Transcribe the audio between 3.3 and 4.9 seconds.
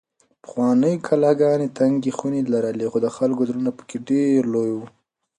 زړونه پکې ډېر لوی وو.